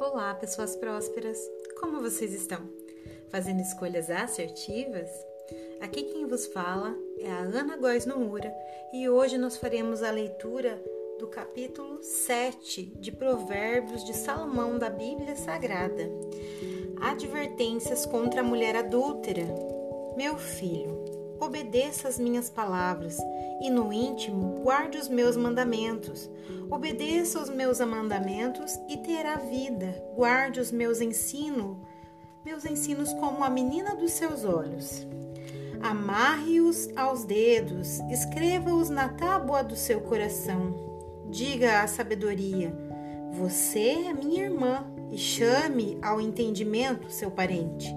[0.00, 1.36] Olá, pessoas prósperas!
[1.80, 2.60] Como vocês estão?
[3.30, 5.10] Fazendo escolhas assertivas?
[5.80, 8.54] Aqui quem vos fala é a Ana Góes Nomura
[8.92, 10.80] e hoje nós faremos a leitura
[11.18, 16.08] do capítulo 7 de Provérbios de Salomão da Bíblia Sagrada.
[17.00, 19.46] Advertências contra a mulher adúltera.
[20.16, 21.07] Meu filho,
[21.40, 23.16] obedeça as minhas palavras
[23.60, 26.30] e no íntimo guarde os meus mandamentos.
[26.70, 30.02] Obedeça os meus mandamentos e terá vida.
[30.14, 31.76] Guarde os meus ensinos,
[32.44, 35.06] meus ensinos como a menina dos seus olhos.
[35.80, 40.74] Amarre-os aos dedos, escreva-os na tábua do seu coração.
[41.30, 42.74] Diga à sabedoria:
[43.32, 47.94] Você é minha irmã, e chame ao entendimento seu parente.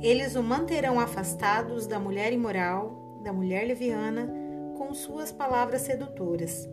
[0.00, 4.32] Eles o manterão afastados da mulher imoral, da mulher leviana,
[4.76, 6.68] com suas palavras sedutoras.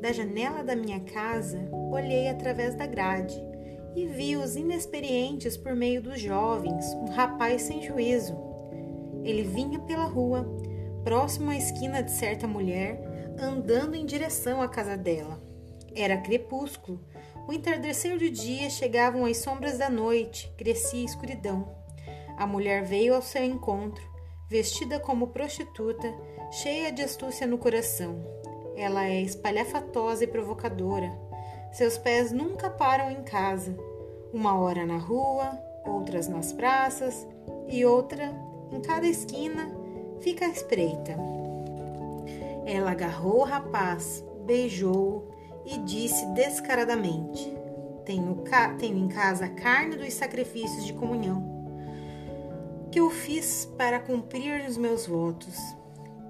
[0.00, 3.40] Da janela da minha casa, olhei através da grade
[3.94, 8.36] e vi os inexperientes por meio dos jovens, um rapaz sem juízo.
[9.22, 10.44] Ele vinha pela rua,
[11.04, 13.00] próximo à esquina de certa mulher,
[13.38, 15.40] andando em direção à casa dela.
[15.94, 17.00] Era crepúsculo.
[17.48, 21.79] O entardecer do dia chegavam as sombras da noite, crescia a escuridão.
[22.40, 24.02] A mulher veio ao seu encontro,
[24.48, 26.10] vestida como prostituta,
[26.50, 28.24] cheia de astúcia no coração.
[28.74, 31.12] Ela é espalhafatosa e provocadora.
[31.70, 33.76] Seus pés nunca param em casa.
[34.32, 35.50] Uma hora na rua,
[35.84, 37.28] outras nas praças
[37.68, 38.34] e outra
[38.72, 39.70] em cada esquina
[40.22, 41.14] fica à espreita.
[42.64, 45.28] Ela agarrou o rapaz, beijou-o
[45.66, 47.54] e disse descaradamente:
[48.06, 48.42] tenho,
[48.78, 51.49] tenho em casa a carne dos sacrifícios de comunhão
[52.90, 55.56] que eu fiz para cumprir os meus votos.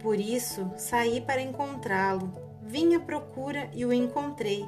[0.02, 4.64] Por isso saí para encontrá-lo, vim à procura e o encontrei.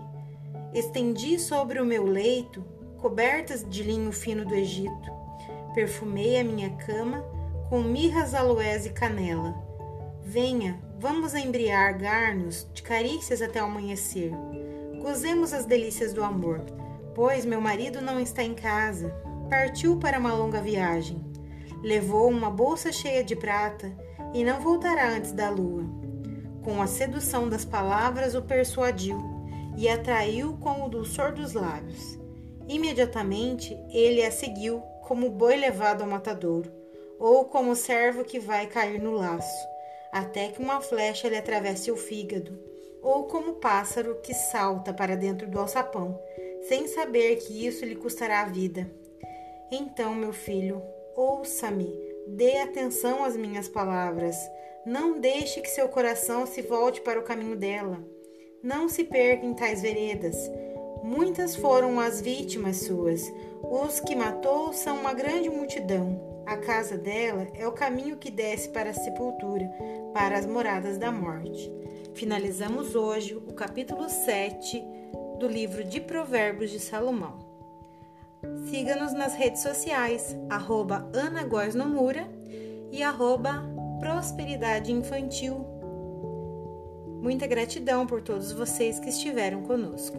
[0.74, 2.64] Estendi sobre o meu leito
[2.98, 5.10] cobertas de linho fino do Egito.
[5.74, 7.24] Perfumei a minha cama
[7.68, 9.54] com mirras, aloés e canela.
[10.22, 14.30] Venha, vamos embriagar-nos de carícias até o amanhecer.
[15.00, 16.60] Gozemos as delícias do amor,
[17.14, 19.08] pois meu marido não está em casa.
[19.50, 21.31] Partiu para uma longa viagem.
[21.82, 23.92] Levou uma bolsa cheia de prata
[24.32, 25.84] e não voltará antes da lua.
[26.62, 29.20] Com a sedução das palavras o persuadiu
[29.76, 32.18] e atraiu com o dulçor dos lábios.
[32.68, 36.70] Imediatamente ele a seguiu como boi levado ao matadouro,
[37.18, 39.66] ou como servo que vai cair no laço,
[40.12, 42.58] até que uma flecha lhe atravesse o fígado,
[43.02, 46.20] ou como pássaro que salta para dentro do alçapão,
[46.68, 48.88] sem saber que isso lhe custará a vida.
[49.70, 50.82] Então, meu filho,
[51.14, 51.92] Ouça-me,
[52.26, 54.36] dê atenção às minhas palavras.
[54.86, 58.02] Não deixe que seu coração se volte para o caminho dela.
[58.62, 60.36] Não se perca em tais veredas.
[61.02, 63.30] Muitas foram as vítimas suas.
[63.62, 66.42] Os que matou são uma grande multidão.
[66.46, 69.70] A casa dela é o caminho que desce para a sepultura,
[70.14, 71.70] para as moradas da morte.
[72.14, 74.82] Finalizamos hoje o capítulo 7
[75.38, 77.41] do livro de Provérbios de Salomão.
[78.70, 81.44] Siga-nos nas redes sociais, arroba Ana
[82.90, 83.62] e arroba
[84.00, 85.66] Prosperidade Infantil.
[87.20, 90.16] Muita gratidão por todos vocês que estiveram conosco.